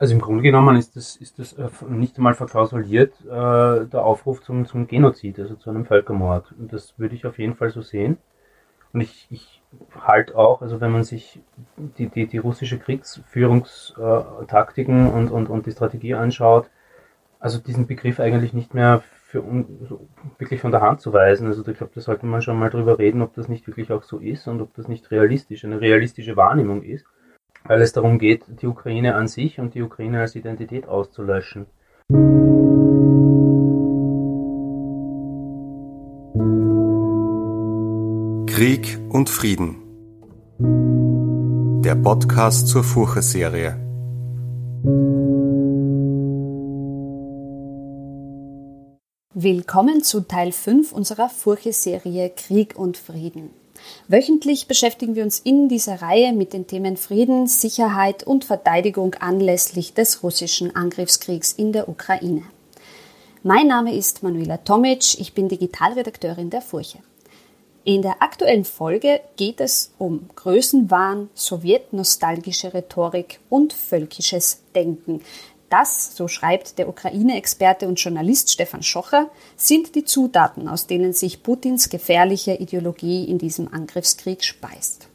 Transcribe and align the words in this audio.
Also 0.00 0.14
im 0.14 0.20
Grunde 0.20 0.44
genommen 0.44 0.76
ist 0.76 0.94
das, 0.94 1.16
ist 1.16 1.40
das 1.40 1.54
äh, 1.54 1.68
nicht 1.88 2.16
einmal 2.16 2.34
verklausuliert, 2.34 3.14
äh, 3.24 3.86
der 3.86 4.04
Aufruf 4.04 4.40
zum, 4.42 4.64
zum 4.64 4.86
Genozid, 4.86 5.40
also 5.40 5.56
zu 5.56 5.70
einem 5.70 5.86
Völkermord. 5.86 6.54
Und 6.56 6.72
das 6.72 6.96
würde 6.98 7.16
ich 7.16 7.26
auf 7.26 7.40
jeden 7.40 7.56
Fall 7.56 7.70
so 7.70 7.82
sehen. 7.82 8.16
Und 8.92 9.00
ich, 9.00 9.26
ich 9.28 9.60
halte 10.00 10.38
auch, 10.38 10.62
also 10.62 10.80
wenn 10.80 10.92
man 10.92 11.02
sich 11.02 11.40
die, 11.76 12.08
die, 12.08 12.28
die 12.28 12.38
russische 12.38 12.78
Kriegsführungstaktiken 12.78 15.10
und, 15.10 15.32
und, 15.32 15.50
und 15.50 15.66
die 15.66 15.72
Strategie 15.72 16.14
anschaut, 16.14 16.70
also 17.40 17.58
diesen 17.58 17.88
Begriff 17.88 18.20
eigentlich 18.20 18.52
nicht 18.52 18.74
mehr 18.74 19.02
für 19.24 19.42
so 19.88 20.06
wirklich 20.38 20.60
von 20.60 20.70
der 20.70 20.80
Hand 20.80 21.00
zu 21.00 21.12
weisen. 21.12 21.48
Also 21.48 21.66
ich 21.66 21.76
glaube, 21.76 21.92
da 21.94 22.00
sollte 22.00 22.24
man 22.24 22.40
schon 22.40 22.56
mal 22.58 22.70
drüber 22.70 23.00
reden, 23.00 23.20
ob 23.20 23.34
das 23.34 23.48
nicht 23.48 23.66
wirklich 23.66 23.90
auch 23.92 24.04
so 24.04 24.18
ist 24.18 24.46
und 24.46 24.60
ob 24.62 24.74
das 24.74 24.86
nicht 24.86 25.10
realistisch, 25.10 25.64
eine 25.64 25.80
realistische 25.80 26.36
Wahrnehmung 26.36 26.82
ist 26.82 27.04
weil 27.68 27.82
es 27.82 27.92
darum 27.92 28.18
geht, 28.18 28.44
die 28.62 28.66
Ukraine 28.66 29.14
an 29.14 29.28
sich 29.28 29.60
und 29.60 29.74
die 29.74 29.82
Ukraine 29.82 30.20
als 30.20 30.34
Identität 30.34 30.88
auszulöschen. 30.88 31.66
Krieg 38.46 38.98
und 39.10 39.28
Frieden. 39.28 39.76
Der 41.84 41.94
Podcast 41.94 42.68
zur 42.68 42.82
Furche-Serie. 42.82 43.76
Willkommen 49.34 50.02
zu 50.02 50.22
Teil 50.22 50.50
5 50.50 50.92
unserer 50.92 51.28
Furche-Serie 51.28 52.30
Krieg 52.30 52.76
und 52.76 52.96
Frieden. 52.96 53.50
Wöchentlich 54.08 54.66
beschäftigen 54.66 55.14
wir 55.14 55.24
uns 55.24 55.38
in 55.38 55.68
dieser 55.68 56.02
Reihe 56.02 56.32
mit 56.32 56.52
den 56.52 56.66
Themen 56.66 56.96
Frieden, 56.96 57.46
Sicherheit 57.46 58.24
und 58.24 58.44
Verteidigung 58.44 59.14
anlässlich 59.14 59.94
des 59.94 60.22
russischen 60.22 60.74
Angriffskriegs 60.74 61.52
in 61.52 61.72
der 61.72 61.88
Ukraine. 61.88 62.42
Mein 63.42 63.68
Name 63.68 63.94
ist 63.94 64.22
Manuela 64.22 64.56
Tomic, 64.58 65.18
ich 65.20 65.32
bin 65.32 65.48
Digitalredakteurin 65.48 66.50
der 66.50 66.62
Furche. 66.62 66.98
In 67.84 68.02
der 68.02 68.20
aktuellen 68.20 68.66
Folge 68.66 69.20
geht 69.36 69.60
es 69.60 69.92
um 69.96 70.28
Größenwahn, 70.34 71.30
sowjetnostalgische 71.34 72.74
Rhetorik 72.74 73.40
und 73.48 73.72
völkisches 73.72 74.60
Denken. 74.74 75.22
Das, 75.70 76.16
so 76.16 76.28
schreibt 76.28 76.78
der 76.78 76.88
Ukraine-Experte 76.88 77.88
und 77.88 78.00
Journalist 78.00 78.50
Stefan 78.50 78.82
Schocher, 78.82 79.30
sind 79.56 79.94
die 79.94 80.04
Zutaten, 80.04 80.68
aus 80.68 80.86
denen 80.86 81.12
sich 81.12 81.42
Putins 81.42 81.90
gefährliche 81.90 82.54
Ideologie 82.54 83.24
in 83.24 83.38
diesem 83.38 83.72
Angriffskrieg 83.72 84.44
speist. 84.44 85.08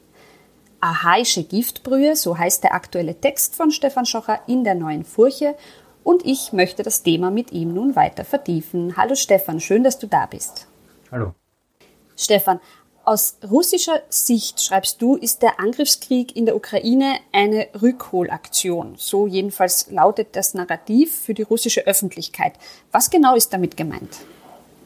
Archaische 0.80 1.44
Giftbrühe, 1.44 2.16
so 2.16 2.38
heißt 2.38 2.64
der 2.64 2.74
aktuelle 2.74 3.20
Text 3.20 3.56
von 3.56 3.72
Stefan 3.72 4.06
Schocher 4.06 4.42
in 4.48 4.64
der 4.64 4.76
neuen 4.76 5.06
Furche, 5.06 5.56
und 6.04 6.26
ich 6.26 6.52
möchte 6.52 6.84
das 6.84 7.02
Thema 7.02 7.32
mit 7.32 7.54
ihm 7.54 7.74
nun 7.74 7.96
weiter 7.96 8.26
vertiefen. 8.26 8.98
Hallo 8.98 9.16
Stefan, 9.16 9.62
schön, 9.62 9.84
dass 9.84 9.98
du 9.98 10.08
da 10.08 10.26
bist. 10.26 10.68
Hallo. 11.12 11.34
Stefan, 12.16 12.60
aus 13.06 13.38
russischer 13.50 14.02
Sicht, 14.10 14.62
schreibst 14.62 15.02
du, 15.02 15.16
ist 15.16 15.42
der 15.42 15.60
Angriffskrieg 15.60 16.36
in 16.36 16.46
der 16.46 16.56
Ukraine 16.56 17.18
eine 17.32 17.68
Rückholaktion. 17.82 18.94
So 18.98 19.28
jedenfalls 19.28 19.92
lautet 19.92 20.36
das 20.36 20.54
Narrativ 20.54 21.14
für 21.14 21.34
die 21.34 21.42
russische 21.42 21.86
Öffentlichkeit. 21.86 22.54
Was 22.92 23.10
genau 23.10 23.36
ist 23.36 23.54
damit 23.54 23.76
gemeint? 23.78 24.20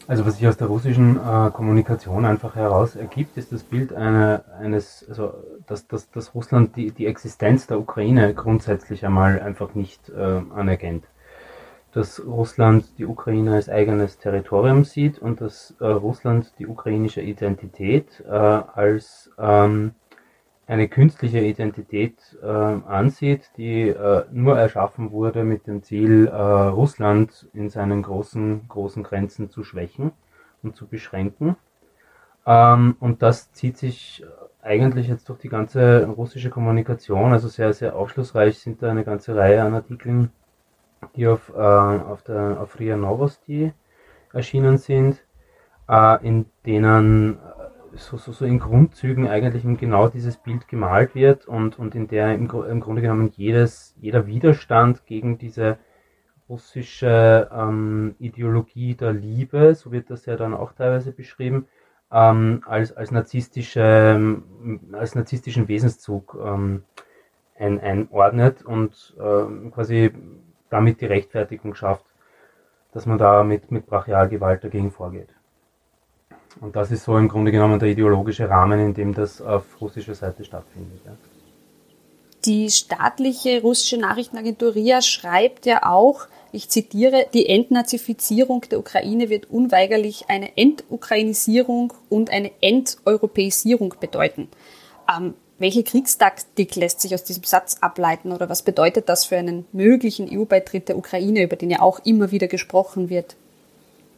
Also 0.07 0.25
was 0.25 0.37
sich 0.37 0.47
aus 0.47 0.55
der 0.55 0.67
russischen 0.67 1.17
äh, 1.17 1.51
Kommunikation 1.51 2.23
einfach 2.25 2.55
heraus 2.55 2.95
ergibt, 2.95 3.37
ist 3.37 3.51
das 3.51 3.63
Bild 3.63 3.93
eine, 3.93 4.45
eines, 4.57 5.05
also 5.09 5.33
dass, 5.67 5.85
dass, 5.87 6.09
dass 6.11 6.33
Russland 6.33 6.77
die, 6.77 6.91
die 6.91 7.07
Existenz 7.07 7.67
der 7.67 7.77
Ukraine 7.77 8.33
grundsätzlich 8.33 9.05
einmal 9.05 9.41
einfach 9.41 9.75
nicht 9.75 10.09
äh, 10.09 10.41
anerkennt 10.55 11.03
dass 11.97 12.23
Russland 12.23 12.85
die 12.99 13.07
Ukraine 13.07 13.55
als 13.55 13.69
eigenes 13.69 14.19
Territorium 14.19 14.83
sieht 14.83 15.17
und 15.17 15.41
dass 15.41 15.73
äh, 15.79 15.85
Russland 15.85 16.53
die 16.59 16.67
ukrainische 16.67 17.21
Identität 17.21 18.23
äh, 18.23 18.29
als 18.29 19.31
ähm, 19.39 19.95
eine 20.67 20.89
künstliche 20.89 21.39
Identität 21.39 22.37
äh, 22.43 22.45
ansieht, 22.45 23.49
die 23.57 23.89
äh, 23.89 24.25
nur 24.31 24.59
erschaffen 24.59 25.09
wurde 25.09 25.43
mit 25.43 25.65
dem 25.65 25.81
Ziel, 25.81 26.27
äh, 26.27 26.35
Russland 26.35 27.47
in 27.53 27.71
seinen 27.71 28.03
großen, 28.03 28.67
großen 28.67 29.01
Grenzen 29.01 29.49
zu 29.49 29.63
schwächen 29.63 30.11
und 30.61 30.75
zu 30.75 30.85
beschränken. 30.85 31.55
Ähm, 32.45 32.95
und 32.99 33.23
das 33.23 33.53
zieht 33.53 33.79
sich 33.79 34.23
eigentlich 34.61 35.07
jetzt 35.07 35.29
durch 35.29 35.39
die 35.39 35.49
ganze 35.49 36.05
russische 36.05 36.51
Kommunikation, 36.51 37.31
also 37.33 37.47
sehr, 37.47 37.73
sehr 37.73 37.95
aufschlussreich 37.95 38.59
sind 38.59 38.83
da 38.83 38.91
eine 38.91 39.03
ganze 39.03 39.35
Reihe 39.35 39.63
an 39.63 39.73
Artikeln 39.73 40.29
die 41.15 41.27
auf, 41.27 41.49
äh, 41.49 41.59
auf, 41.59 42.23
der, 42.23 42.59
auf 42.59 42.79
RIA 42.79 42.97
Novosti 42.97 43.73
erschienen 44.33 44.77
sind, 44.77 45.23
äh, 45.89 46.25
in 46.25 46.45
denen 46.65 47.35
äh, 47.35 47.97
so, 47.97 48.17
so, 48.17 48.31
so 48.31 48.45
in 48.45 48.59
Grundzügen 48.59 49.27
eigentlich 49.27 49.63
genau 49.79 50.07
dieses 50.09 50.37
Bild 50.37 50.67
gemalt 50.67 51.15
wird 51.15 51.47
und, 51.47 51.79
und 51.79 51.95
in 51.95 52.07
der 52.07 52.33
im, 52.35 52.49
im 52.49 52.79
Grunde 52.79 53.01
genommen 53.01 53.31
jedes, 53.35 53.95
jeder 53.99 54.27
Widerstand 54.27 55.05
gegen 55.05 55.37
diese 55.37 55.77
russische 56.49 57.49
ähm, 57.53 58.15
Ideologie 58.19 58.95
der 58.95 59.13
Liebe, 59.13 59.75
so 59.75 59.91
wird 59.91 60.09
das 60.09 60.25
ja 60.25 60.35
dann 60.37 60.53
auch 60.53 60.73
teilweise 60.73 61.11
beschrieben, 61.11 61.67
ähm, 62.11 62.61
als, 62.65 62.95
als, 62.95 63.11
narzisstische, 63.11 64.41
als 64.93 65.15
narzisstischen 65.15 65.67
Wesenszug 65.67 66.37
ähm, 66.41 66.83
ein, 67.59 67.79
einordnet 67.79 68.63
und 68.63 69.15
äh, 69.19 69.69
quasi 69.71 70.11
damit 70.69 71.01
die 71.01 71.05
Rechtfertigung 71.05 71.75
schafft, 71.75 72.05
dass 72.93 73.05
man 73.05 73.17
da 73.17 73.43
mit, 73.43 73.71
mit 73.71 73.85
Brachialgewalt 73.85 74.63
dagegen 74.63 74.91
vorgeht. 74.91 75.29
Und 76.59 76.75
das 76.75 76.91
ist 76.91 77.03
so 77.03 77.17
im 77.17 77.27
Grunde 77.27 77.51
genommen 77.51 77.79
der 77.79 77.89
ideologische 77.89 78.49
Rahmen, 78.49 78.79
in 78.79 78.93
dem 78.93 79.13
das 79.13 79.41
auf 79.41 79.79
russischer 79.79 80.15
Seite 80.15 80.43
stattfindet. 80.43 81.01
Ja. 81.05 81.11
Die 82.45 82.69
staatliche 82.69 83.61
russische 83.61 83.97
Nachrichtenagentur 83.97 84.73
RIA 84.73 85.01
schreibt 85.01 85.65
ja 85.65 85.83
auch, 85.83 86.27
ich 86.51 86.69
zitiere, 86.69 87.27
die 87.33 87.49
Entnazifizierung 87.49 88.61
der 88.71 88.79
Ukraine 88.79 89.29
wird 89.29 89.49
unweigerlich 89.49 90.25
eine 90.29 90.57
Entukrainisierung 90.57 91.93
und 92.09 92.29
eine 92.29 92.51
Enteuropäisierung 92.61 93.95
bedeuten. 93.99 94.47
Ähm, 95.13 95.33
welche 95.59 95.83
Kriegstaktik 95.83 96.75
lässt 96.75 97.01
sich 97.01 97.13
aus 97.13 97.23
diesem 97.23 97.43
Satz 97.43 97.77
ableiten 97.81 98.31
oder 98.31 98.49
was 98.49 98.61
bedeutet 98.61 99.09
das 99.09 99.25
für 99.25 99.37
einen 99.37 99.65
möglichen 99.71 100.29
EU-Beitritt 100.31 100.87
der 100.89 100.97
Ukraine, 100.97 101.43
über 101.43 101.55
den 101.55 101.71
ja 101.71 101.81
auch 101.81 101.99
immer 102.05 102.31
wieder 102.31 102.47
gesprochen 102.47 103.09
wird? 103.09 103.35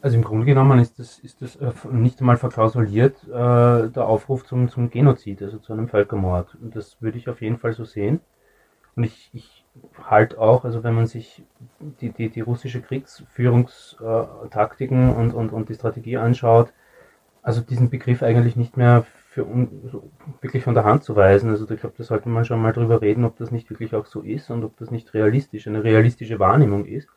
Also 0.02 0.16
im 0.16 0.24
Grunde 0.24 0.46
genommen 0.46 0.78
ist 0.78 0.98
das, 0.98 1.18
ist 1.18 1.42
das 1.42 1.56
äh, 1.56 1.72
nicht 1.90 2.20
einmal 2.20 2.38
verklausuliert, 2.38 3.22
äh, 3.24 3.88
der 3.88 4.06
Aufruf 4.06 4.46
zum, 4.46 4.70
zum 4.70 4.88
Genozid, 4.90 5.42
also 5.42 5.58
zu 5.58 5.74
einem 5.74 5.88
Völkermord. 5.88 6.56
Und 6.60 6.74
das 6.74 6.96
würde 7.00 7.18
ich 7.18 7.28
auf 7.28 7.42
jeden 7.42 7.58
Fall 7.58 7.74
so 7.74 7.84
sehen. 7.84 8.20
Und 8.96 9.04
ich, 9.04 9.28
ich 9.34 9.62
halte 10.08 10.40
auch, 10.40 10.64
also 10.64 10.82
wenn 10.84 10.94
man 10.94 11.06
sich 11.06 11.42
die, 12.00 12.08
die, 12.10 12.30
die 12.30 12.40
russische 12.40 12.80
Kriegsführungstaktiken 12.80 15.14
und, 15.14 15.34
und, 15.34 15.52
und 15.52 15.68
die 15.68 15.74
Strategie 15.74 16.16
anschaut, 16.16 16.72
also 17.42 17.60
diesen 17.60 17.90
Begriff 17.90 18.22
eigentlich 18.22 18.56
nicht 18.56 18.78
mehr 18.78 19.04
für 19.30 19.46
so 19.92 20.10
wirklich 20.40 20.64
von 20.64 20.74
der 20.74 20.82
Hand 20.82 21.04
zu 21.04 21.14
weisen. 21.14 21.50
Also 21.50 21.70
ich 21.70 21.80
glaube, 21.80 21.94
da 21.96 22.02
sollte 22.02 22.28
man 22.28 22.44
schon 22.44 22.60
mal 22.60 22.72
drüber 22.72 23.00
reden, 23.00 23.24
ob 23.24 23.36
das 23.36 23.52
nicht 23.52 23.70
wirklich 23.70 23.94
auch 23.94 24.06
so 24.06 24.22
ist 24.22 24.50
und 24.50 24.64
ob 24.64 24.76
das 24.76 24.90
nicht 24.90 25.14
realistisch, 25.14 25.68
eine 25.68 25.84
realistische 25.84 26.40
Wahrnehmung 26.40 26.84
ist. 26.84 27.08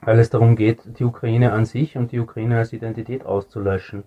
Weil 0.00 0.18
es 0.18 0.30
darum 0.30 0.56
geht, 0.56 0.98
die 0.98 1.04
Ukraine 1.04 1.52
an 1.52 1.66
sich 1.66 1.98
und 1.98 2.12
die 2.12 2.18
Ukraine 2.18 2.56
als 2.56 2.72
Identität 2.72 3.26
auszulöschen. 3.26 4.04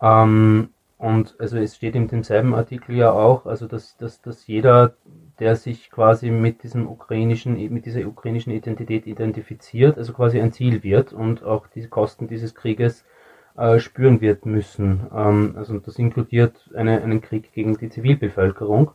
Ähm, 0.00 0.70
und 0.96 1.36
also 1.38 1.58
es 1.58 1.76
steht 1.76 1.94
in 1.94 2.08
demselben 2.08 2.54
Artikel 2.54 2.96
ja 2.96 3.12
auch, 3.12 3.44
also 3.44 3.66
dass, 3.66 3.98
dass, 3.98 4.22
dass 4.22 4.46
jeder, 4.46 4.94
der 5.38 5.54
sich 5.54 5.90
quasi 5.90 6.30
mit 6.30 6.62
diesem 6.62 6.88
ukrainischen, 6.88 7.56
mit 7.72 7.84
dieser 7.84 8.06
ukrainischen 8.06 8.54
Identität 8.54 9.06
identifiziert, 9.06 9.98
also 9.98 10.14
quasi 10.14 10.40
ein 10.40 10.52
Ziel 10.52 10.82
wird 10.82 11.12
und 11.12 11.44
auch 11.44 11.66
die 11.66 11.86
Kosten 11.88 12.26
dieses 12.26 12.54
Krieges 12.54 13.04
äh, 13.58 13.80
spüren 13.80 14.20
wird 14.20 14.46
müssen. 14.46 15.06
Ähm, 15.14 15.54
also 15.56 15.78
das 15.78 15.98
inkludiert 15.98 16.70
eine, 16.74 17.02
einen 17.02 17.20
Krieg 17.20 17.52
gegen 17.52 17.76
die 17.76 17.90
Zivilbevölkerung, 17.90 18.92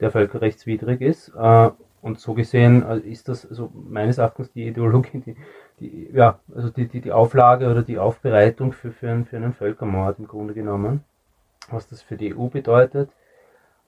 der 0.00 0.10
völkerrechtswidrig 0.10 1.00
ist. 1.02 1.32
Äh, 1.36 1.70
und 2.02 2.20
so 2.20 2.34
gesehen 2.34 2.82
äh, 2.82 2.98
ist 2.98 3.28
das 3.28 3.46
also 3.46 3.70
meines 3.74 4.18
Erachtens 4.18 4.52
die 4.52 4.68
Ideologie, 4.68 5.22
die, 5.26 5.36
die, 5.80 6.10
ja, 6.14 6.38
also 6.54 6.70
die, 6.70 6.88
die, 6.88 7.00
die 7.00 7.12
Auflage 7.12 7.70
oder 7.70 7.82
die 7.82 7.98
Aufbereitung 7.98 8.72
für, 8.72 8.90
für, 8.90 9.10
einen, 9.10 9.26
für 9.26 9.36
einen 9.36 9.52
Völkermord 9.52 10.18
im 10.18 10.26
Grunde 10.26 10.54
genommen, 10.54 11.04
was 11.70 11.88
das 11.88 12.02
für 12.02 12.16
die 12.16 12.34
EU 12.34 12.46
bedeutet. 12.46 13.10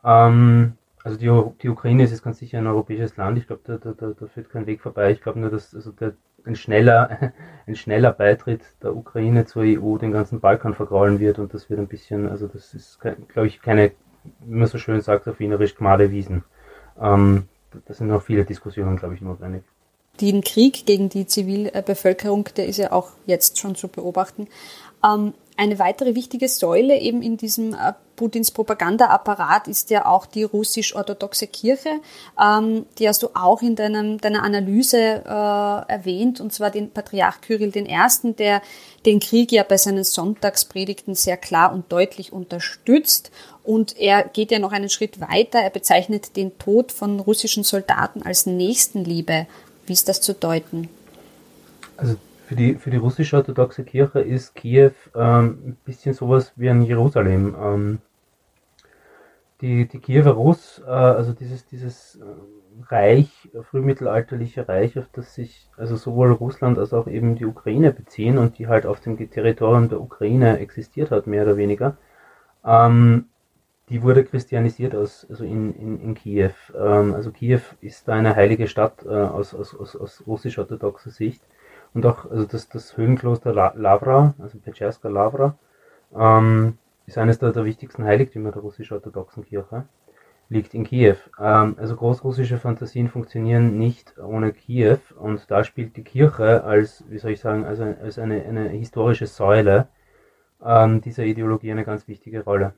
Ähm, 0.04 0.74
also 1.08 1.18
die, 1.18 1.62
die 1.62 1.70
Ukraine 1.70 2.04
ist 2.04 2.10
jetzt 2.10 2.22
ganz 2.22 2.38
sicher 2.38 2.58
ein 2.58 2.66
europäisches 2.66 3.16
Land. 3.16 3.38
Ich 3.38 3.46
glaube, 3.46 3.62
da, 3.64 3.78
da, 3.78 3.92
da, 3.92 4.26
führt 4.26 4.50
kein 4.50 4.66
Weg 4.66 4.82
vorbei. 4.82 5.10
Ich 5.10 5.22
glaube 5.22 5.40
nur, 5.40 5.48
dass 5.48 5.74
also 5.74 5.90
der, 5.90 6.12
ein 6.44 6.54
schneller, 6.54 7.32
ein 7.66 7.76
schneller 7.76 8.12
Beitritt 8.12 8.60
der 8.82 8.94
Ukraine 8.94 9.46
zur 9.46 9.62
EU 9.62 9.96
den 9.96 10.12
ganzen 10.12 10.40
Balkan 10.40 10.74
vergraulen 10.74 11.18
wird 11.18 11.38
und 11.38 11.54
das 11.54 11.70
wird 11.70 11.80
ein 11.80 11.88
bisschen, 11.88 12.28
also 12.28 12.46
das 12.46 12.74
ist, 12.74 13.00
glaube 13.00 13.46
ich, 13.46 13.62
keine, 13.62 13.92
wie 14.40 14.54
man 14.54 14.68
so 14.68 14.76
schön 14.76 15.00
sagt 15.00 15.26
auf 15.28 15.38
Wienerisch, 15.38 15.76
Gmade 15.76 16.10
Wiesen. 16.10 16.44
Ähm, 17.00 17.48
da 17.86 17.94
sind 17.94 18.08
noch 18.08 18.22
viele 18.22 18.44
Diskussionen, 18.44 18.96
glaube 18.98 19.14
ich, 19.14 19.22
notwendig. 19.22 19.62
Den 20.20 20.42
Krieg 20.42 20.84
gegen 20.84 21.08
die 21.08 21.26
Zivilbevölkerung, 21.26 22.48
der 22.56 22.66
ist 22.66 22.76
ja 22.76 22.92
auch 22.92 23.12
jetzt 23.24 23.58
schon 23.58 23.76
zu 23.76 23.88
beobachten. 23.88 24.46
Ähm, 25.02 25.32
eine 25.56 25.78
weitere 25.78 26.14
wichtige 26.14 26.48
Säule 26.48 26.98
eben 26.98 27.22
in 27.22 27.38
diesem 27.38 27.72
äh, 27.72 27.94
Putins 28.18 28.50
Propagandaapparat 28.50 29.68
ist 29.68 29.88
ja 29.90 30.04
auch 30.04 30.26
die 30.26 30.42
russisch-orthodoxe 30.42 31.46
Kirche. 31.46 32.00
Ähm, 32.38 32.84
die 32.98 33.08
hast 33.08 33.22
du 33.22 33.28
auch 33.32 33.62
in 33.62 33.76
deinem, 33.76 34.18
deiner 34.18 34.42
Analyse 34.42 34.98
äh, 34.98 35.92
erwähnt, 35.92 36.40
und 36.40 36.52
zwar 36.52 36.70
den 36.70 36.90
Patriarch 36.90 37.40
Kyrill 37.40 37.72
I., 37.74 38.32
der 38.34 38.60
den 39.06 39.20
Krieg 39.20 39.52
ja 39.52 39.62
bei 39.62 39.78
seinen 39.78 40.04
Sonntagspredigten 40.04 41.14
sehr 41.14 41.36
klar 41.36 41.72
und 41.72 41.90
deutlich 41.90 42.32
unterstützt. 42.32 43.30
Und 43.62 43.96
er 43.96 44.24
geht 44.24 44.50
ja 44.50 44.58
noch 44.58 44.72
einen 44.72 44.88
Schritt 44.88 45.20
weiter. 45.20 45.60
Er 45.60 45.70
bezeichnet 45.70 46.36
den 46.36 46.58
Tod 46.58 46.90
von 46.90 47.20
russischen 47.20 47.62
Soldaten 47.64 48.22
als 48.22 48.46
Nächstenliebe. 48.46 49.46
Wie 49.86 49.92
ist 49.92 50.08
das 50.08 50.20
zu 50.20 50.34
deuten? 50.34 50.88
Also 51.96 52.16
für 52.48 52.56
die, 52.56 52.74
für 52.74 52.90
die 52.90 52.96
russisch-orthodoxe 52.96 53.84
Kirche 53.84 54.20
ist 54.20 54.54
Kiew 54.54 54.92
ähm, 55.14 55.58
ein 55.66 55.76
bisschen 55.84 56.14
sowas 56.14 56.52
wie 56.56 56.70
ein 56.70 56.82
Jerusalem. 56.82 57.54
Ähm, 57.62 57.98
die, 59.60 59.88
die 59.88 59.98
Kiewer 59.98 60.32
Russ, 60.32 60.82
äh, 60.86 60.90
also 60.90 61.32
dieses, 61.32 61.66
dieses 61.66 62.16
äh, 62.16 62.24
Reich, 62.90 63.50
frühmittelalterliche 63.70 64.68
Reich, 64.68 64.98
auf 64.98 65.08
das 65.12 65.34
sich 65.34 65.68
also 65.76 65.96
sowohl 65.96 66.32
Russland 66.32 66.78
als 66.78 66.92
auch 66.92 67.08
eben 67.08 67.34
die 67.34 67.46
Ukraine 67.46 67.92
beziehen 67.92 68.38
und 68.38 68.58
die 68.58 68.68
halt 68.68 68.86
auf 68.86 69.00
dem 69.00 69.16
Territorium 69.30 69.88
der 69.88 70.00
Ukraine 70.00 70.58
existiert 70.60 71.10
hat, 71.10 71.26
mehr 71.26 71.42
oder 71.42 71.56
weniger, 71.56 71.96
ähm, 72.64 73.26
die 73.88 74.02
wurde 74.02 74.24
christianisiert 74.24 74.94
aus, 74.94 75.26
also 75.28 75.44
in, 75.44 75.74
in, 75.74 76.00
in 76.00 76.14
Kiew. 76.14 76.52
Ähm, 76.76 77.14
also 77.14 77.32
Kiew 77.32 77.60
ist 77.80 78.06
da 78.06 78.14
eine 78.14 78.36
heilige 78.36 78.68
Stadt 78.68 79.04
äh, 79.04 79.08
aus, 79.08 79.54
aus, 79.54 79.74
aus, 79.74 79.96
aus 79.96 80.22
russisch-orthodoxer 80.26 81.10
Sicht 81.10 81.42
und 81.94 82.06
auch 82.06 82.30
also 82.30 82.44
das, 82.44 82.68
das 82.68 82.96
Höhlenkloster 82.96 83.52
Lavra, 83.52 84.34
also 84.38 84.58
Petscherska 84.58 85.08
Lavra, 85.08 85.56
ähm, 86.16 86.78
ist 87.08 87.18
eines 87.18 87.38
der, 87.38 87.52
der, 87.52 87.64
wichtigsten 87.64 88.04
Heiligtümer 88.04 88.52
der 88.52 88.60
russisch-orthodoxen 88.60 89.44
Kirche, 89.44 89.86
liegt 90.50 90.74
in 90.74 90.84
Kiew. 90.84 91.16
Ähm, 91.40 91.74
also 91.78 91.96
großrussische 91.96 92.58
Fantasien 92.58 93.08
funktionieren 93.08 93.78
nicht 93.78 94.18
ohne 94.18 94.52
Kiew 94.52 94.98
und 95.18 95.50
da 95.50 95.64
spielt 95.64 95.96
die 95.96 96.04
Kirche 96.04 96.62
als, 96.64 97.04
wie 97.08 97.18
soll 97.18 97.32
ich 97.32 97.40
sagen, 97.40 97.64
also 97.64 97.82
als 97.82 98.18
eine, 98.18 98.44
eine 98.44 98.68
historische 98.68 99.26
Säule 99.26 99.88
ähm, 100.64 101.00
dieser 101.00 101.24
Ideologie 101.24 101.72
eine 101.72 101.84
ganz 101.84 102.06
wichtige 102.08 102.44
Rolle. 102.44 102.74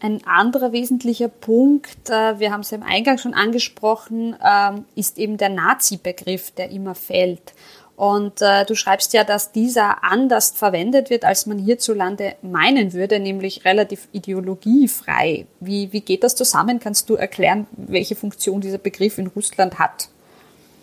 Ein 0.00 0.20
anderer 0.26 0.72
wesentlicher 0.72 1.28
Punkt, 1.28 2.08
äh, 2.08 2.38
wir 2.38 2.52
haben 2.52 2.60
es 2.60 2.70
ja 2.70 2.76
im 2.76 2.84
Eingang 2.84 3.18
schon 3.18 3.34
angesprochen, 3.34 4.36
ähm, 4.44 4.84
ist 4.94 5.18
eben 5.18 5.38
der 5.38 5.48
Nazi-Begriff, 5.48 6.52
der 6.52 6.70
immer 6.70 6.94
fällt. 6.94 7.54
Und 7.98 8.42
äh, 8.42 8.64
du 8.64 8.76
schreibst 8.76 9.12
ja, 9.12 9.24
dass 9.24 9.50
dieser 9.50 10.04
anders 10.04 10.50
verwendet 10.50 11.10
wird, 11.10 11.24
als 11.24 11.46
man 11.46 11.58
hierzulande 11.58 12.36
meinen 12.42 12.92
würde, 12.92 13.18
nämlich 13.18 13.64
relativ 13.64 14.06
ideologiefrei. 14.12 15.46
Wie, 15.58 15.92
wie 15.92 16.00
geht 16.00 16.22
das 16.22 16.36
zusammen? 16.36 16.78
Kannst 16.78 17.10
du 17.10 17.16
erklären, 17.16 17.66
welche 17.72 18.14
Funktion 18.14 18.60
dieser 18.60 18.78
Begriff 18.78 19.18
in 19.18 19.26
Russland 19.26 19.80
hat? 19.80 20.10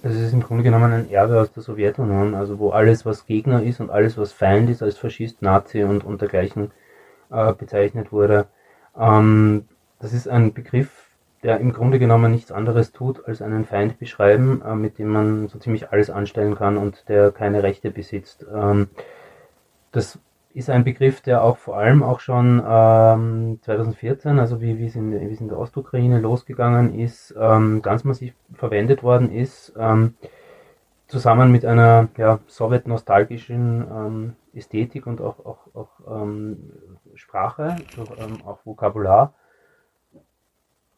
Es 0.03 0.13
ist 0.13 0.33
im 0.33 0.43
Grunde 0.43 0.63
genommen 0.63 0.91
ein 0.91 1.09
Erbe 1.09 1.39
aus 1.39 1.53
der 1.53 1.63
Sowjetunion, 1.63 2.35
also 2.35 2.59
wo 2.59 2.71
alles, 2.71 3.05
was 3.05 3.25
Gegner 3.25 3.63
ist 3.63 3.79
und 3.79 3.89
alles, 3.89 4.17
was 4.17 4.33
Feind 4.33 4.69
ist, 4.69 4.83
als 4.83 4.97
Faschist, 4.97 5.41
Nazi 5.41 5.83
und, 5.83 6.03
und 6.03 6.19
dergleichen 6.19 6.71
äh, 7.31 7.53
bezeichnet 7.53 8.11
wurde. 8.11 8.47
Ähm, 8.99 9.69
das 9.99 10.11
ist 10.11 10.27
ein 10.27 10.53
Begriff, 10.53 11.04
der 11.45 11.59
im 11.59 11.73
Grunde 11.73 11.99
genommen 11.99 12.31
nichts 12.31 12.51
anderes 12.51 12.91
tut, 12.91 13.23
als 13.27 13.43
einen 13.43 13.65
Feind 13.65 13.99
beschreiben, 13.99 14.63
äh, 14.65 14.73
mit 14.73 14.97
dem 14.97 15.09
man 15.09 15.47
so 15.47 15.59
ziemlich 15.59 15.91
alles 15.91 16.09
anstellen 16.09 16.55
kann 16.55 16.75
und 16.75 17.07
der 17.07 17.31
keine 17.31 17.61
Rechte 17.61 17.91
besitzt. 17.91 18.47
Ähm, 18.51 18.87
das 19.91 20.17
ist 20.55 20.71
ein 20.71 20.83
Begriff, 20.83 21.21
der 21.21 21.43
auch 21.43 21.57
vor 21.57 21.77
allem 21.77 22.01
auch 22.01 22.19
schon 22.19 22.63
ähm, 22.67 23.59
2014, 23.61 24.39
also 24.39 24.59
wie, 24.59 24.79
wie, 24.79 24.87
es 24.87 24.95
in, 24.95 25.11
wie 25.11 25.33
es 25.33 25.39
in 25.39 25.47
der 25.47 25.59
Ostukraine 25.59 26.19
losgegangen 26.19 26.97
ist, 26.97 27.35
ähm, 27.39 27.83
ganz 27.83 28.03
massiv 28.03 28.33
verwendet 28.53 29.03
worden 29.03 29.31
ist, 29.31 29.71
ähm, 29.77 30.15
zusammen 31.05 31.51
mit 31.51 31.63
einer 31.63 32.07
ja, 32.17 32.39
sowjetnostalgischen 32.47 33.85
ähm, 33.87 34.33
Ästhetik 34.55 35.05
und 35.05 35.21
auch, 35.21 35.45
auch, 35.45 35.59
auch 35.75 36.23
ähm, 36.23 36.71
Sprache, 37.13 37.75
ähm, 38.17 38.39
auch 38.47 38.65
Vokabular 38.65 39.33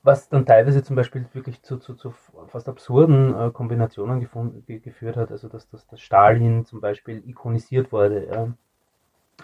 was 0.07 0.29
dann 0.29 0.45
teilweise 0.45 0.81
zum 0.83 0.95
Beispiel 0.95 1.25
wirklich 1.33 1.61
zu, 1.61 1.77
zu, 1.77 1.93
zu 1.93 2.13
fast 2.47 2.69
absurden 2.69 3.35
äh, 3.35 3.51
Kombinationen 3.51 4.21
gefunden, 4.21 4.63
geführt 4.65 5.17
hat, 5.17 5.31
also 5.31 5.49
dass, 5.49 5.69
dass, 5.69 5.85
dass 5.85 6.01
Stalin 6.01 6.65
zum 6.65 6.81
Beispiel 6.81 7.21
ikonisiert 7.27 7.91
wurde. 7.91 8.55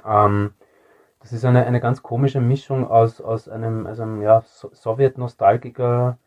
Ja. 0.05 0.25
Ähm, 0.25 0.53
das 1.19 1.33
ist 1.33 1.45
eine, 1.45 1.65
eine 1.65 1.81
ganz 1.81 2.01
komische 2.01 2.41
Mischung 2.41 2.87
aus, 2.87 3.21
aus 3.21 3.47
einem, 3.49 3.85
also 3.85 4.03
einem 4.03 4.21
ja, 4.21 4.41
Sowjet-Nostalgiker, 4.41 6.17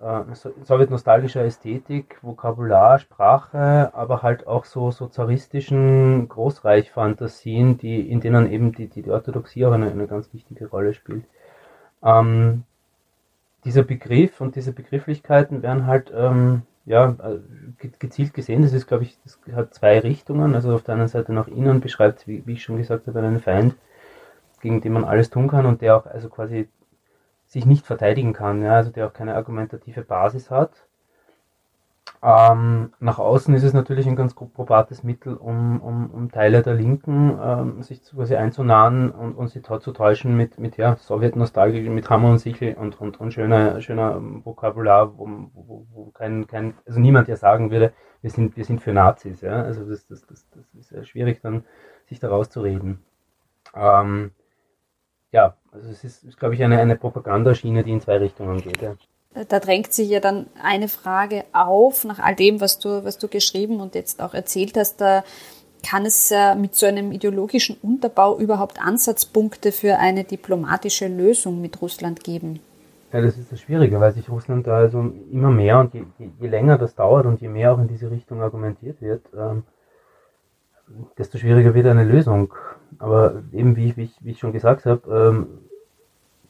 äh, 0.00 0.22
sowjetnostalgischer 0.62 1.44
Ästhetik, 1.44 2.18
Vokabular, 2.22 2.98
Sprache, 3.00 3.90
aber 3.94 4.22
halt 4.22 4.46
auch 4.46 4.64
so, 4.64 4.90
so 4.90 5.06
zaristischen 5.08 6.28
Großreichfantasien, 6.28 7.78
die, 7.78 8.08
in 8.10 8.20
denen 8.20 8.50
eben 8.50 8.72
die, 8.72 8.88
die, 8.88 9.02
die 9.02 9.10
Orthodoxie 9.10 9.66
auch 9.66 9.72
eine, 9.72 9.90
eine 9.90 10.06
ganz 10.06 10.32
wichtige 10.32 10.68
Rolle 10.68 10.94
spielt. 10.94 11.24
Ähm, 12.04 12.64
dieser 13.64 13.82
Begriff 13.82 14.40
und 14.40 14.56
diese 14.56 14.72
Begrifflichkeiten 14.72 15.62
werden 15.62 15.86
halt 15.86 16.12
ähm, 16.14 16.62
ja, 16.86 17.16
äh, 17.22 17.88
gezielt 17.98 18.34
gesehen. 18.34 18.62
Das 18.62 18.72
ist, 18.72 18.86
glaube 18.86 19.04
ich, 19.04 19.18
das 19.24 19.38
hat 19.54 19.74
zwei 19.74 19.98
Richtungen. 20.00 20.54
Also 20.54 20.74
auf 20.74 20.82
der 20.82 20.96
einen 20.96 21.08
Seite 21.08 21.32
nach 21.32 21.48
innen 21.48 21.80
beschreibt, 21.80 22.26
wie, 22.28 22.46
wie 22.46 22.54
ich 22.54 22.62
schon 22.62 22.76
gesagt 22.76 23.06
habe, 23.06 23.20
einen 23.20 23.40
Feind, 23.40 23.74
gegen 24.60 24.80
den 24.80 24.92
man 24.92 25.04
alles 25.04 25.30
tun 25.30 25.48
kann 25.48 25.66
und 25.66 25.82
der 25.82 25.96
auch 25.96 26.06
also 26.06 26.28
quasi 26.28 26.68
sich 27.46 27.66
nicht 27.66 27.86
verteidigen 27.86 28.32
kann, 28.32 28.62
ja, 28.62 28.74
also 28.74 28.90
der 28.90 29.06
auch 29.06 29.12
keine 29.12 29.34
argumentative 29.34 30.02
Basis 30.02 30.50
hat. 30.50 30.72
Ähm, 32.26 32.94
nach 33.00 33.18
außen 33.18 33.54
ist 33.54 33.64
es 33.64 33.74
natürlich 33.74 34.06
ein 34.06 34.16
ganz 34.16 34.32
probates 34.32 35.02
Mittel, 35.02 35.34
um, 35.34 35.78
um, 35.82 36.10
um 36.10 36.30
Teile 36.32 36.62
der 36.62 36.72
Linken 36.72 37.38
ähm, 37.38 37.82
sich 37.82 38.02
quasi 38.02 38.34
einzunahen 38.34 39.10
und, 39.10 39.34
und 39.34 39.48
sie 39.48 39.60
zu 39.60 39.92
täuschen 39.92 40.34
mit, 40.34 40.58
mit 40.58 40.78
ja, 40.78 40.96
Sowjetnostalgie, 40.96 41.86
mit 41.90 42.08
Hammer 42.08 42.30
und 42.30 42.38
Sichel 42.38 42.76
und, 42.76 42.98
und, 42.98 43.20
und 43.20 43.32
schöner, 43.34 43.78
schöner 43.82 44.22
Vokabular, 44.42 45.18
wo, 45.18 45.28
wo, 45.52 45.86
wo 45.92 46.10
kein, 46.12 46.46
kein, 46.46 46.72
also 46.86 46.98
niemand 46.98 47.28
ja 47.28 47.36
sagen 47.36 47.70
würde, 47.70 47.92
wir 48.22 48.30
sind, 48.30 48.56
wir 48.56 48.64
sind 48.64 48.80
für 48.80 48.94
Nazis. 48.94 49.42
Ja? 49.42 49.62
Also 49.62 49.86
das, 49.86 50.06
das, 50.06 50.26
das, 50.26 50.48
das 50.48 50.64
ist 50.80 50.88
sehr 50.88 51.04
schwierig 51.04 51.42
dann, 51.42 51.64
sich 52.06 52.20
da 52.20 52.30
rauszureden. 52.30 53.04
Ähm, 53.74 54.30
ja, 55.30 55.56
also 55.72 55.90
es 55.90 56.04
ist, 56.04 56.24
ist 56.24 56.38
glaube 56.38 56.54
ich, 56.54 56.64
eine, 56.64 56.78
eine 56.78 56.96
Propagandaschiene, 56.96 57.84
die 57.84 57.92
in 57.92 58.00
zwei 58.00 58.16
Richtungen 58.16 58.62
geht. 58.62 58.80
Ja 58.80 58.94
da 59.48 59.60
drängt 59.60 59.92
sich 59.92 60.08
ja 60.08 60.20
dann 60.20 60.46
eine 60.62 60.88
Frage 60.88 61.44
auf, 61.52 62.04
nach 62.04 62.18
all 62.18 62.34
dem, 62.34 62.60
was 62.60 62.78
du, 62.78 63.04
was 63.04 63.18
du 63.18 63.28
geschrieben 63.28 63.80
und 63.80 63.94
jetzt 63.94 64.22
auch 64.22 64.34
erzählt 64.34 64.76
hast, 64.76 65.00
da 65.00 65.24
kann 65.84 66.06
es 66.06 66.32
mit 66.56 66.74
so 66.74 66.86
einem 66.86 67.12
ideologischen 67.12 67.76
Unterbau 67.82 68.38
überhaupt 68.38 68.80
Ansatzpunkte 68.80 69.70
für 69.70 69.98
eine 69.98 70.24
diplomatische 70.24 71.08
Lösung 71.08 71.60
mit 71.60 71.82
Russland 71.82 72.24
geben? 72.24 72.60
Ja, 73.14 73.20
das 73.20 73.38
ist 73.38 73.52
das 73.52 73.60
Schwierige, 73.60 74.00
weil 74.00 74.12
sich 74.12 74.28
Russland 74.28 74.66
da 74.66 74.78
also 74.78 75.12
immer 75.30 75.50
mehr 75.50 75.78
und 75.78 75.94
je, 75.94 76.02
je, 76.18 76.30
je 76.40 76.48
länger 76.48 76.78
das 76.78 76.96
dauert 76.96 77.26
und 77.26 77.40
je 77.40 77.48
mehr 77.48 77.72
auch 77.72 77.78
in 77.78 77.86
diese 77.86 78.10
Richtung 78.10 78.42
argumentiert 78.42 79.00
wird, 79.00 79.22
ähm, 79.38 79.62
desto 81.16 81.38
schwieriger 81.38 81.74
wird 81.74 81.86
eine 81.86 82.02
Lösung. 82.02 82.52
Aber 82.98 83.42
eben, 83.52 83.76
wie, 83.76 83.96
wie, 83.96 84.04
ich, 84.04 84.16
wie 84.20 84.32
ich 84.32 84.40
schon 84.40 84.52
gesagt 84.52 84.84
habe, 84.84 85.32
ähm, 85.32 85.46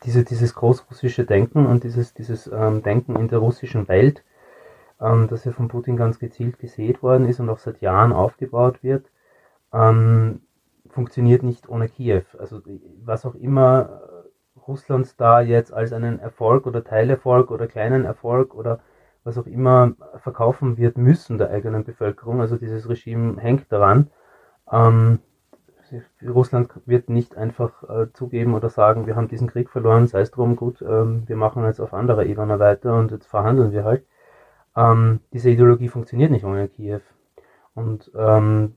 diese, 0.05 0.25
dieses 0.25 0.55
großrussische 0.55 1.25
Denken 1.25 1.67
und 1.67 1.85
dieses, 1.85 2.15
dieses 2.15 2.47
ähm, 2.47 2.83
Denken 2.83 3.17
in 3.17 3.29
der 3.29 3.39
russischen 3.39 3.89
Welt, 3.89 4.25
ähm, 5.01 5.29
das 5.29 5.45
ja 5.45 5.53
von 5.53 5.69
Putin 5.69 5.97
ganz 5.97 6.19
gezielt 6.19 6.59
gesät 6.59 7.03
worden 7.03 7.29
ist 7.29 7.41
und 7.41 7.49
auch 7.51 7.59
seit 7.59 7.81
Jahren 7.81 8.13
aufgebaut 8.13 8.83
wird, 8.83 9.11
ähm, 9.73 10.43
funktioniert 10.89 11.43
nicht 11.43 11.69
ohne 11.69 11.89
Kiew. 11.89 12.23
Also 12.39 12.61
was 13.05 13.27
auch 13.27 13.35
immer 13.35 14.03
Russland 14.67 15.21
da 15.21 15.41
jetzt 15.41 15.73
als 15.73 15.93
einen 15.93 16.19
Erfolg 16.21 16.67
oder 16.67 16.85
Teilerfolg 16.85 17.51
oder 17.51 17.67
kleinen 17.67 18.05
Erfolg 18.05 18.55
oder 18.55 18.81
was 19.25 19.39
auch 19.39 19.47
immer 19.47 19.95
verkaufen 20.19 20.77
wird 20.77 20.99
müssen 20.99 21.39
der 21.39 21.51
eigenen 21.51 21.85
Bevölkerung, 21.85 22.41
also 22.41 22.57
dieses 22.57 22.89
Regime 22.89 23.41
hängt 23.41 23.73
daran, 23.73 24.11
ähm, 24.71 25.19
Russland 26.26 26.71
wird 26.87 27.09
nicht 27.09 27.37
einfach 27.37 27.83
äh, 27.88 28.12
zugeben 28.12 28.55
oder 28.55 28.71
sagen, 28.71 29.07
wir 29.07 29.17
haben 29.17 29.29
diesen 29.29 29.49
Krieg 29.49 29.71
verloren, 29.71 30.07
sei 30.07 30.21
es 30.21 30.31
drum, 30.31 30.57
gut, 30.57 30.83
ähm, 30.83 31.25
wir 31.26 31.37
machen 31.37 31.64
jetzt 31.64 31.81
auf 31.81 31.95
anderer 31.95 32.25
Ebene 32.25 32.59
weiter 32.59 32.97
und 32.97 33.11
jetzt 33.11 33.26
verhandeln 33.26 33.73
wir 33.73 33.85
halt. 33.85 34.05
Ähm, 34.76 35.21
diese 35.33 35.50
Ideologie 35.50 35.88
funktioniert 35.88 36.31
nicht 36.31 36.45
ohne 36.45 36.69
Kiew. 36.69 37.00
Und 37.75 38.11
ähm, 38.17 38.76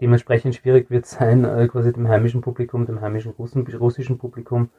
dementsprechend 0.00 0.54
schwierig 0.54 0.90
wird 0.90 1.04
es 1.04 1.10
sein, 1.12 1.44
äh, 1.44 1.68
quasi 1.68 1.92
dem 1.92 2.08
heimischen 2.08 2.40
Publikum, 2.40 2.86
dem 2.86 3.00
heimischen 3.00 3.32
Russen, 3.32 3.66
russischen 3.66 4.18
Publikum, 4.18 4.70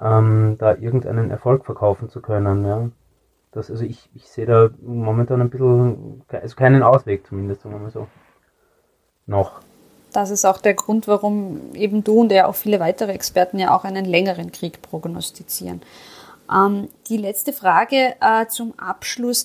ähm, 0.00 0.56
da 0.58 0.74
irgendeinen 0.74 1.30
Erfolg 1.30 1.64
verkaufen 1.64 2.08
zu 2.08 2.20
können. 2.20 2.64
Ja. 2.64 2.90
das, 3.52 3.70
also 3.70 3.84
ich, 3.84 4.10
ich 4.14 4.28
sehe 4.28 4.46
da 4.46 4.70
momentan 4.82 5.40
ein 5.40 5.50
bisschen, 5.50 6.24
also 6.28 6.56
keinen 6.56 6.82
Ausweg 6.82 7.26
zumindest, 7.26 7.62
sagen 7.62 7.74
wir 7.74 7.80
mal 7.80 7.90
so. 7.90 8.08
Noch. 9.26 9.60
Das 10.14 10.30
ist 10.30 10.44
auch 10.44 10.58
der 10.58 10.74
Grund, 10.74 11.08
warum 11.08 11.74
eben 11.74 12.04
du 12.04 12.20
und 12.20 12.30
ja 12.30 12.46
auch 12.46 12.54
viele 12.54 12.78
weitere 12.78 13.12
Experten 13.12 13.58
ja 13.58 13.76
auch 13.76 13.82
einen 13.82 14.04
längeren 14.04 14.52
Krieg 14.52 14.80
prognostizieren. 14.80 15.82
Ähm, 16.50 16.88
die 17.08 17.16
letzte 17.16 17.52
Frage 17.52 18.14
äh, 18.20 18.46
zum 18.46 18.78
Abschluss. 18.78 19.44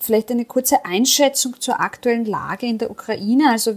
Vielleicht 0.00 0.32
eine 0.32 0.46
kurze 0.46 0.84
Einschätzung 0.84 1.60
zur 1.60 1.78
aktuellen 1.78 2.24
Lage 2.24 2.66
in 2.66 2.78
der 2.78 2.90
Ukraine. 2.90 3.50
Also 3.50 3.76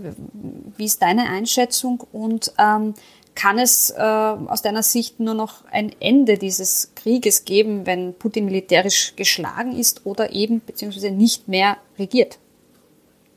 wie 0.77 0.85
ist 0.85 1.03
deine 1.03 1.29
Einschätzung 1.29 2.03
und 2.11 2.51
ähm, 2.57 2.95
kann 3.35 3.59
es 3.59 3.91
äh, 3.91 4.01
aus 4.01 4.63
deiner 4.63 4.83
Sicht 4.83 5.19
nur 5.19 5.35
noch 5.35 5.65
ein 5.69 5.93
Ende 5.99 6.39
dieses 6.39 6.93
Krieges 6.95 7.45
geben, 7.45 7.85
wenn 7.85 8.15
Putin 8.15 8.45
militärisch 8.45 9.15
geschlagen 9.15 9.77
ist 9.77 10.05
oder 10.05 10.31
eben 10.33 10.61
beziehungsweise 10.65 11.11
nicht 11.11 11.47
mehr 11.47 11.77
regiert? 11.99 12.39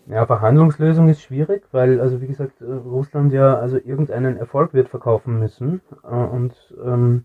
Ja, 0.09 0.25
Verhandlungslösung 0.25 1.09
ist 1.09 1.21
schwierig, 1.21 1.65
weil, 1.73 2.01
also 2.01 2.21
wie 2.21 2.29
gesagt, 2.29 2.63
Russland 2.63 3.33
ja 3.33 3.59
also 3.59 3.77
irgendeinen 3.77 4.37
Erfolg 4.37 4.73
wird 4.73 4.89
verkaufen 4.89 5.41
müssen 5.41 5.81
äh, 6.05 6.15
und 6.15 6.55
ähm, 6.85 7.25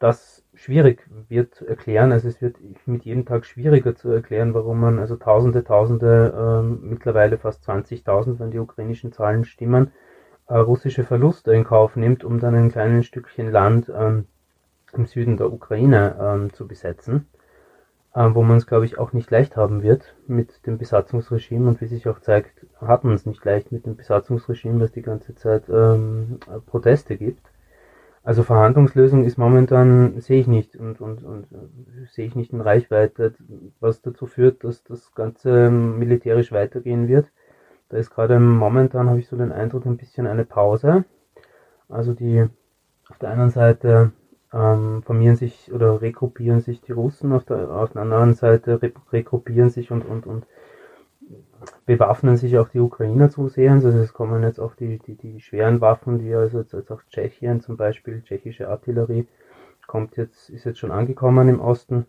das 0.00 0.44
schwierig 0.54 1.08
wird 1.28 1.62
erklären. 1.62 2.10
Also 2.10 2.26
es 2.26 2.42
wird 2.42 2.56
mit 2.86 3.04
jedem 3.04 3.24
Tag 3.24 3.46
schwieriger 3.46 3.94
zu 3.94 4.10
erklären, 4.10 4.52
warum 4.54 4.80
man 4.80 4.98
also 4.98 5.14
Tausende, 5.14 5.62
Tausende, 5.62 6.34
ähm, 6.36 6.80
mittlerweile 6.82 7.38
fast 7.38 7.62
20.000, 7.68 8.40
wenn 8.40 8.50
die 8.50 8.58
ukrainischen 8.58 9.12
Zahlen 9.12 9.44
stimmen, 9.44 9.92
äh, 10.48 10.56
russische 10.56 11.04
Verluste 11.04 11.52
in 11.52 11.64
Kauf 11.64 11.94
nimmt, 11.94 12.24
um 12.24 12.40
dann 12.40 12.56
ein 12.56 12.72
kleines 12.72 13.06
Stückchen 13.06 13.52
Land 13.52 13.92
ähm, 13.96 14.26
im 14.92 15.06
Süden 15.06 15.36
der 15.36 15.52
Ukraine 15.52 16.16
ähm, 16.20 16.52
zu 16.52 16.66
besetzen, 16.66 17.28
äh, 17.34 17.39
wo 18.14 18.42
man 18.42 18.56
es, 18.56 18.66
glaube 18.66 18.84
ich, 18.84 18.98
auch 18.98 19.12
nicht 19.12 19.30
leicht 19.30 19.56
haben 19.56 19.82
wird 19.82 20.16
mit 20.26 20.66
dem 20.66 20.78
Besatzungsregime 20.78 21.68
und 21.68 21.80
wie 21.80 21.86
sich 21.86 22.08
auch 22.08 22.20
zeigt, 22.20 22.66
hat 22.80 23.04
man 23.04 23.14
es 23.14 23.26
nicht 23.26 23.44
leicht 23.44 23.70
mit 23.70 23.86
dem 23.86 23.96
Besatzungsregime, 23.96 24.80
das 24.80 24.92
die 24.92 25.02
ganze 25.02 25.34
Zeit 25.34 25.68
ähm, 25.68 26.40
Proteste 26.66 27.16
gibt. 27.16 27.50
Also 28.22 28.42
Verhandlungslösung 28.42 29.24
ist 29.24 29.38
momentan, 29.38 30.20
sehe 30.20 30.40
ich 30.40 30.46
nicht 30.46 30.76
und, 30.76 31.00
und, 31.00 31.24
und 31.24 31.46
sehe 32.12 32.26
ich 32.26 32.34
nicht 32.34 32.52
in 32.52 32.60
Reichweite, 32.60 33.34
was 33.80 34.02
dazu 34.02 34.26
führt, 34.26 34.62
dass 34.62 34.84
das 34.84 35.14
Ganze 35.14 35.70
militärisch 35.70 36.52
weitergehen 36.52 37.08
wird. 37.08 37.26
Da 37.88 37.96
ist 37.96 38.10
gerade 38.10 38.38
momentan, 38.38 39.08
habe 39.08 39.20
ich 39.20 39.26
so 39.26 39.36
den 39.36 39.52
Eindruck, 39.52 39.86
ein 39.86 39.96
bisschen 39.96 40.26
eine 40.26 40.44
Pause. 40.44 41.04
Also 41.88 42.12
die 42.12 42.46
auf 43.08 43.18
der 43.18 43.30
einen 43.30 43.50
Seite 43.50 44.12
ähm, 44.52 45.02
formieren 45.02 45.36
sich 45.36 45.72
oder 45.72 46.00
regruppieren 46.00 46.60
sich 46.60 46.80
die 46.80 46.92
Russen, 46.92 47.32
auf 47.32 47.44
der, 47.44 47.70
auf 47.70 47.92
der 47.92 48.02
anderen 48.02 48.34
Seite 48.34 48.82
re 48.82 48.92
regruppieren 49.12 49.70
sich 49.70 49.90
und, 49.90 50.04
und, 50.04 50.26
und 50.26 50.46
bewaffnen 51.86 52.36
sich 52.36 52.58
auch 52.58 52.68
die 52.68 52.80
Ukrainer 52.80 53.30
zusehends. 53.30 53.84
Also 53.84 53.98
es 53.98 54.12
kommen 54.12 54.42
jetzt 54.42 54.58
auch 54.60 54.74
die, 54.74 54.98
die, 54.98 55.14
die 55.14 55.40
schweren 55.40 55.80
Waffen, 55.80 56.18
die 56.18 56.34
also 56.34 56.58
jetzt, 56.58 56.72
jetzt 56.72 56.90
auch 56.90 57.02
Tschechien 57.08 57.60
zum 57.60 57.76
Beispiel, 57.76 58.22
tschechische 58.22 58.68
Artillerie, 58.68 59.26
kommt 59.86 60.16
jetzt, 60.16 60.50
ist 60.50 60.64
jetzt 60.64 60.78
schon 60.78 60.90
angekommen 60.92 61.48
im 61.48 61.60
Osten. 61.60 62.06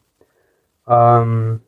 Ähm, 0.88 1.62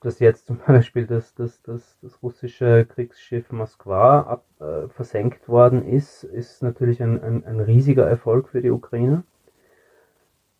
dass 0.00 0.18
jetzt 0.18 0.46
zum 0.46 0.58
Beispiel 0.66 1.06
das, 1.06 1.34
das, 1.34 1.62
das, 1.62 1.98
das 2.02 2.22
russische 2.22 2.86
Kriegsschiff 2.86 3.52
Moskwa 3.52 4.20
ab, 4.20 4.44
äh, 4.60 4.88
versenkt 4.88 5.48
worden 5.48 5.86
ist, 5.86 6.24
ist 6.24 6.62
natürlich 6.62 7.02
ein, 7.02 7.22
ein, 7.22 7.44
ein 7.44 7.60
riesiger 7.60 8.06
Erfolg 8.06 8.48
für 8.48 8.62
die 8.62 8.70
Ukraine. 8.70 9.24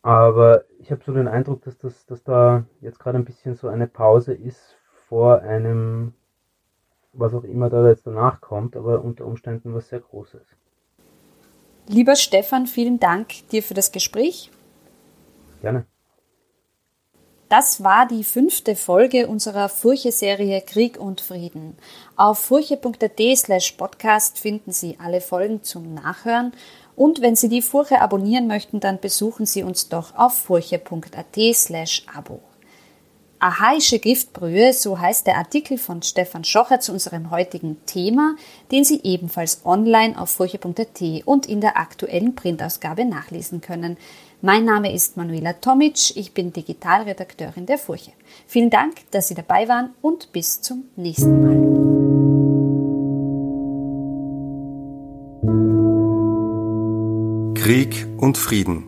Aber 0.02 0.64
ich 0.78 0.90
habe 0.90 1.02
so 1.04 1.12
den 1.12 1.28
Eindruck, 1.28 1.62
dass, 1.62 1.76
das, 1.78 2.06
dass 2.06 2.22
da 2.22 2.64
jetzt 2.80 2.98
gerade 2.98 3.18
ein 3.18 3.24
bisschen 3.24 3.54
so 3.54 3.68
eine 3.68 3.86
Pause 3.86 4.32
ist 4.32 4.76
vor 5.08 5.42
einem 5.42 6.14
was 7.12 7.34
auch 7.34 7.44
immer 7.44 7.70
da 7.70 7.88
jetzt 7.88 8.06
danach 8.06 8.40
kommt, 8.40 8.76
aber 8.76 9.02
unter 9.02 9.26
Umständen 9.26 9.74
was 9.74 9.88
sehr 9.88 10.00
Großes. 10.00 10.42
Lieber 11.88 12.14
Stefan, 12.14 12.66
vielen 12.66 13.00
Dank 13.00 13.48
dir 13.50 13.62
für 13.62 13.74
das 13.74 13.90
Gespräch. 13.90 14.50
Gerne. 15.60 15.86
Das 17.48 17.82
war 17.82 18.06
die 18.06 18.22
fünfte 18.22 18.76
Folge 18.76 19.26
unserer 19.26 19.68
Furche-Serie 19.68 20.60
Krieg 20.60 21.00
und 21.00 21.20
Frieden. 21.20 21.76
Auf 22.14 22.38
furche.at 22.38 23.20
slash 23.36 23.72
podcast 23.72 24.38
finden 24.38 24.70
Sie 24.70 24.96
alle 25.02 25.20
Folgen 25.20 25.64
zum 25.64 25.94
Nachhören 25.94 26.52
und 27.00 27.22
wenn 27.22 27.34
Sie 27.34 27.48
die 27.48 27.62
Furche 27.62 28.02
abonnieren 28.02 28.46
möchten, 28.46 28.78
dann 28.78 29.00
besuchen 29.00 29.46
Sie 29.46 29.62
uns 29.62 29.88
doch 29.88 30.14
auf 30.16 30.34
furche.at 30.36 31.54
slash 31.54 32.04
abo. 32.14 32.40
Archaische 33.38 33.98
Giftbrühe, 33.98 34.74
so 34.74 34.98
heißt 34.98 35.26
der 35.26 35.38
Artikel 35.38 35.78
von 35.78 36.02
Stefan 36.02 36.44
Schocher 36.44 36.78
zu 36.78 36.92
unserem 36.92 37.30
heutigen 37.30 37.78
Thema, 37.86 38.36
den 38.70 38.84
Sie 38.84 39.00
ebenfalls 39.02 39.62
online 39.64 40.20
auf 40.20 40.28
furche.at 40.28 41.00
und 41.24 41.46
in 41.46 41.62
der 41.62 41.78
aktuellen 41.78 42.34
Printausgabe 42.34 43.06
nachlesen 43.06 43.62
können. 43.62 43.96
Mein 44.42 44.66
Name 44.66 44.92
ist 44.92 45.16
Manuela 45.16 45.54
Tomic, 45.54 46.14
ich 46.16 46.34
bin 46.34 46.52
Digitalredakteurin 46.52 47.64
der 47.64 47.78
Furche. 47.78 48.12
Vielen 48.46 48.68
Dank, 48.68 49.10
dass 49.10 49.28
Sie 49.28 49.34
dabei 49.34 49.68
waren 49.68 49.94
und 50.02 50.32
bis 50.32 50.60
zum 50.60 50.84
nächsten 50.96 51.46
Mal. 51.46 51.99
Krieg 57.70 58.04
und 58.18 58.36
Frieden. 58.36 58.82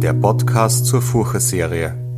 Der 0.00 0.14
Podcast 0.14 0.86
zur 0.86 1.02
Furche-Serie. 1.02 2.09